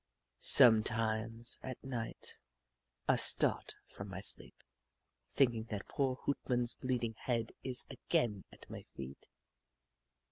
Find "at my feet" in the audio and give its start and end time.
8.51-9.27